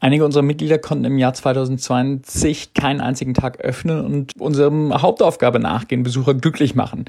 Einige 0.00 0.24
unserer 0.24 0.42
Mitglieder 0.42 0.78
konnten 0.78 1.04
im 1.04 1.18
Jahr 1.18 1.34
2020 1.34 2.72
keinen 2.72 3.00
einzigen 3.00 3.34
Tag 3.34 3.60
öffnen 3.60 4.04
und 4.04 4.40
unserem 4.40 5.02
Hauptaufgabe 5.02 5.58
nachgehen, 5.58 6.04
Besucher 6.04 6.34
glücklich 6.34 6.74
machen 6.74 7.04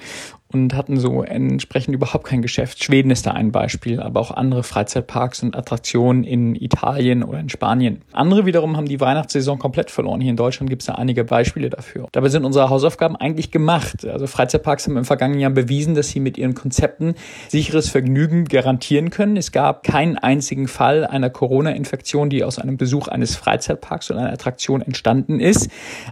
und 0.51 0.73
hatten 0.73 0.97
so 0.97 1.23
entsprechend 1.23 1.93
überhaupt 1.93 2.25
kein 2.25 2.41
Geschäft. 2.41 2.83
Schweden 2.83 3.11
ist 3.11 3.25
da 3.27 3.31
ein 3.31 3.51
Beispiel, 3.51 3.99
aber 3.99 4.19
auch 4.19 4.31
andere 4.31 4.63
Freizeitparks 4.63 5.43
und 5.43 5.55
Attraktionen 5.55 6.23
in 6.23 6.55
Italien 6.55 7.23
oder 7.23 7.39
in 7.39 7.49
Spanien. 7.49 8.01
Andere 8.13 8.47
wiederum 8.47 8.75
haben 8.75 8.87
die 8.87 8.99
Weihnachtssaison 8.99 9.59
komplett 9.59 9.91
verloren. 9.91 10.21
Hier 10.21 10.31
in 10.31 10.37
Deutschland 10.37 10.69
gibt 10.69 10.81
es 10.81 10.87
da 10.87 10.95
einige 10.95 11.23
Beispiele 11.23 11.69
dafür. 11.69 12.07
Dabei 12.11 12.29
sind 12.29 12.45
unsere 12.45 12.69
Hausaufgaben 12.69 13.15
eigentlich 13.15 13.51
gemacht. 13.51 14.05
Also 14.07 14.25
Freizeitparks 14.25 14.87
haben 14.87 14.97
im 14.97 15.05
vergangenen 15.05 15.39
Jahr 15.39 15.51
bewiesen, 15.51 15.93
dass 15.93 16.09
sie 16.09 16.19
mit 16.19 16.37
ihren 16.37 16.55
Konzepten 16.55 17.13
sicheres 17.47 17.89
Vergnügen 17.89 18.45
garantieren 18.45 19.11
können. 19.11 19.37
Es 19.37 19.51
gab 19.51 19.83
keinen 19.83 20.17
einzigen 20.17 20.67
Fall 20.67 21.05
einer 21.05 21.29
Corona-Infektion, 21.29 22.31
die 22.31 22.43
aus 22.43 22.57
einem 22.57 22.77
Besuch 22.77 23.07
eines 23.07 23.35
Freizeitparks 23.35 24.09
oder 24.09 24.21
einer 24.21 24.33
Attraktion 24.33 24.81
entstanden 24.81 25.39
ist. 25.39 25.69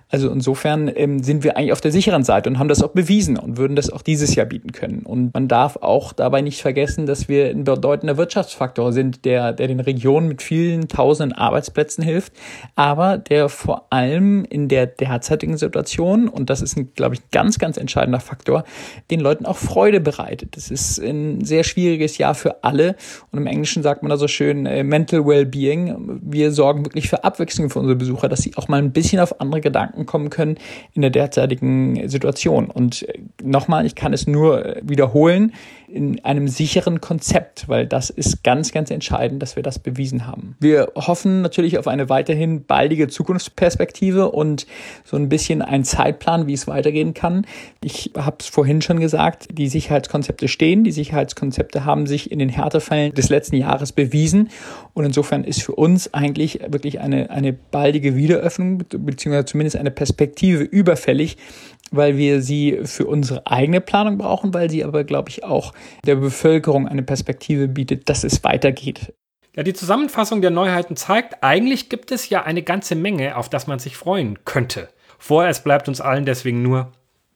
Also 0.09 0.29
insofern 0.29 0.91
ähm, 0.93 1.23
sind 1.23 1.43
wir 1.43 1.57
eigentlich 1.57 1.71
auf 1.71 1.81
der 1.81 1.91
sicheren 1.91 2.23
Seite 2.23 2.49
und 2.49 2.59
haben 2.59 2.67
das 2.67 2.83
auch 2.83 2.91
bewiesen 2.91 3.37
und 3.37 3.57
würden 3.57 3.75
das 3.75 3.89
auch 3.89 4.03
dieses 4.03 4.26
dieses 4.27 4.35
Jahr 4.35 4.45
bieten 4.45 4.71
können. 4.71 5.03
Und 5.03 5.33
man 5.33 5.47
darf 5.47 5.77
auch 5.77 6.13
dabei 6.13 6.41
nicht 6.41 6.61
vergessen, 6.61 7.05
dass 7.05 7.29
wir 7.29 7.49
ein 7.49 7.63
bedeutender 7.63 8.17
Wirtschaftsfaktor 8.17 8.91
sind, 8.91 9.25
der, 9.25 9.53
der 9.53 9.67
den 9.67 9.79
Regionen 9.79 10.27
mit 10.27 10.41
vielen 10.41 10.87
tausenden 10.87 11.37
Arbeitsplätzen 11.37 12.03
hilft, 12.03 12.33
aber 12.75 13.17
der 13.17 13.49
vor 13.49 13.87
allem 13.89 14.45
in 14.45 14.67
der 14.67 14.85
derzeitigen 14.85 15.57
Situation, 15.57 16.27
und 16.27 16.49
das 16.49 16.61
ist, 16.61 16.77
ein, 16.77 16.93
glaube 16.93 17.15
ich, 17.15 17.21
ein 17.21 17.27
ganz, 17.31 17.57
ganz 17.57 17.77
entscheidender 17.77 18.19
Faktor, 18.19 18.63
den 19.09 19.19
Leuten 19.19 19.45
auch 19.45 19.57
Freude 19.57 19.99
bereitet. 19.99 20.57
Das 20.57 20.69
ist 20.69 20.99
ein 20.99 21.43
sehr 21.43 21.63
schwieriges 21.63 22.17
Jahr 22.17 22.35
für 22.35 22.63
alle. 22.63 22.95
Und 23.31 23.39
im 23.39 23.47
Englischen 23.47 23.83
sagt 23.83 24.03
man 24.03 24.09
da 24.09 24.17
so 24.17 24.27
schön 24.27 24.65
äh, 24.65 24.83
Mental 24.83 25.25
Wellbeing. 25.25 26.19
Wir 26.21 26.51
sorgen 26.51 26.85
wirklich 26.85 27.09
für 27.09 27.23
Abwechslung 27.23 27.69
für 27.69 27.79
unsere 27.79 27.95
Besucher, 27.95 28.27
dass 28.27 28.41
sie 28.41 28.55
auch 28.55 28.67
mal 28.67 28.81
ein 28.81 28.91
bisschen 28.91 29.19
auf 29.19 29.39
andere 29.39 29.61
Gedanken 29.61 30.05
kommen 30.05 30.29
können 30.29 30.57
in 30.93 31.01
der 31.01 31.11
derzeitigen 31.11 32.09
Situation. 32.09 32.69
Und 32.69 33.03
äh, 33.03 33.19
nochmal, 33.41 33.85
ich 33.85 33.95
kann 33.95 34.13
es 34.13 34.16
es 34.17 34.27
nur 34.27 34.65
äh, 34.65 34.81
wiederholen 34.83 35.53
in 35.87 36.23
einem 36.25 36.49
sicheren 36.49 36.99
Konzept, 36.99 37.69
weil 37.69 37.87
das 37.87 38.09
ist 38.09 38.43
ganz, 38.43 38.73
ganz 38.73 38.91
entscheidend, 38.91 39.41
dass 39.41 39.55
wir 39.55 39.63
das 39.63 39.79
bewiesen 39.79 40.27
haben. 40.27 40.55
Wir 40.59 40.91
hoffen 40.95 41.41
natürlich 41.41 41.77
auf 41.77 41.87
eine 41.87 42.09
weiterhin 42.09 42.65
baldige 42.65 43.07
Zukunftsperspektive 43.07 44.29
und 44.29 44.67
so 45.05 45.15
ein 45.15 45.29
bisschen 45.29 45.61
einen 45.61 45.85
Zeitplan, 45.85 46.45
wie 46.47 46.53
es 46.53 46.67
weitergehen 46.67 47.13
kann. 47.13 47.45
Ich 47.81 48.11
habe 48.17 48.37
es 48.39 48.47
vorhin 48.47 48.81
schon 48.81 48.99
gesagt, 48.99 49.47
die 49.51 49.69
Sicherheitskonzepte 49.69 50.49
stehen, 50.49 50.83
die 50.83 50.91
Sicherheitskonzepte 50.91 51.85
haben 51.85 52.05
sich 52.05 52.31
in 52.31 52.39
den 52.39 52.49
Härtefällen 52.49 53.13
des 53.13 53.29
letzten 53.29 53.55
Jahres 53.55 53.93
bewiesen 53.93 54.49
und 54.93 55.05
insofern 55.05 55.45
ist 55.45 55.63
für 55.63 55.73
uns 55.73 56.13
eigentlich 56.13 56.59
wirklich 56.67 56.99
eine, 56.99 57.29
eine 57.29 57.53
baldige 57.53 58.15
Wiederöffnung 58.15 58.79
beziehungsweise 58.89 59.45
zumindest 59.45 59.77
eine 59.77 59.91
Perspektive 59.91 60.63
überfällig, 60.63 61.37
weil 61.91 62.17
wir 62.17 62.41
sie 62.41 62.79
für 62.83 63.05
unsere 63.05 63.47
eigene 63.47 63.81
Planung 63.81 64.17
brauchen, 64.17 64.53
weil 64.53 64.69
sie 64.69 64.83
aber, 64.83 65.03
glaube 65.03 65.29
ich, 65.29 65.43
auch 65.43 65.73
der 66.05 66.15
Bevölkerung 66.15 66.87
eine 66.87 67.03
Perspektive 67.03 67.67
bietet, 67.67 68.09
dass 68.09 68.23
es 68.23 68.43
weitergeht. 68.43 69.13
Ja, 69.55 69.63
die 69.63 69.73
Zusammenfassung 69.73 70.41
der 70.41 70.51
Neuheiten 70.51 70.95
zeigt, 70.95 71.43
eigentlich 71.43 71.89
gibt 71.89 72.11
es 72.11 72.29
ja 72.29 72.43
eine 72.43 72.61
ganze 72.61 72.95
Menge, 72.95 73.37
auf 73.37 73.49
das 73.49 73.65
man 73.65 73.79
sich 73.79 73.97
freuen 73.97 74.45
könnte. 74.45 74.89
Vorerst 75.17 75.63
bleibt 75.63 75.87
uns 75.87 75.99
allen 75.99 76.25
deswegen 76.25 76.61
nur 76.61 76.91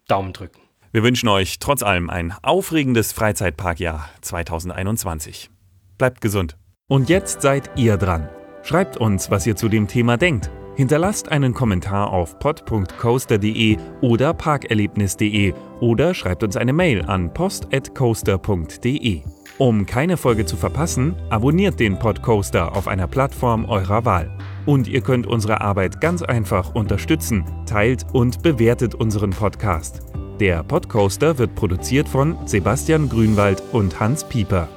Daumen 0.08 0.32
drücken. 0.32 0.62
Wir 0.92 1.04
wünschen 1.04 1.30
euch 1.30 1.58
trotz 1.60 1.84
allem 1.84 2.10
ein 2.10 2.34
aufregendes 2.44 3.12
Freizeitparkjahr 3.14 4.10
2021. 4.22 5.50
Bleibt 5.98 6.22
gesund. 6.22 6.58
Und 6.88 7.10
jetzt 7.10 7.42
seid 7.42 7.72
ihr 7.76 7.98
dran. 7.98 8.30
Schreibt 8.64 8.98
uns, 8.98 9.32
was 9.32 9.48
ihr 9.48 9.56
zu 9.56 9.70
dem 9.70 9.88
Thema 9.88 10.18
denkt. 10.18 10.52
Hinterlasst 10.76 11.32
einen 11.32 11.54
Kommentar 11.54 12.12
auf 12.12 12.40
pod.coaster.de 12.40 13.78
oder 14.02 14.34
parkerlebnis.de 14.34 15.54
oder 15.80 16.14
schreibt 16.14 16.44
uns 16.44 16.56
eine 16.58 16.74
Mail 16.74 17.04
an 17.04 17.34
post.coaster.de. 17.34 19.22
Um 19.58 19.86
keine 19.86 20.18
Folge 20.18 20.46
zu 20.46 20.56
verpassen, 20.58 21.16
abonniert 21.30 21.80
den 21.80 22.00
Podcoaster 22.00 22.76
auf 22.76 22.88
einer 22.88 23.08
Plattform 23.08 23.66
eurer 23.66 24.06
Wahl. 24.06 24.36
Und 24.66 24.88
ihr 24.88 25.02
könnt 25.02 25.28
unsere 25.28 25.62
Arbeit 25.62 26.02
ganz 26.02 26.22
einfach 26.22 26.74
unterstützen, 26.74 27.46
teilt 27.66 28.06
und 28.14 28.42
bewertet 28.42 28.96
unseren 28.96 29.32
Podcast. 29.32 30.02
Der 30.40 30.64
Podcoaster 30.64 31.38
wird 31.38 31.54
produziert 31.54 32.10
von 32.10 32.36
Sebastian 32.48 33.10
Grünwald 33.10 33.62
und 33.72 34.00
Hans 34.00 34.24
Pieper. 34.24 34.68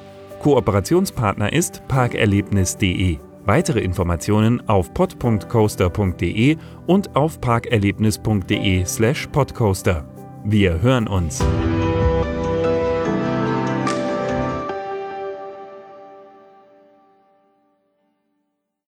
Kooperationspartner 0.41 1.51
ist 1.53 1.87
parkerlebnis.de. 1.89 3.19
Weitere 3.47 3.81
Informationen 3.81 4.67
auf 4.69 4.93
pod.coaster.de 4.95 6.57
und 6.87 7.15
auf 7.15 7.41
parkerlebnis.de/podcoaster. 7.41 10.05
Wir 10.45 10.83
hören 10.83 11.09
uns. 11.09 11.43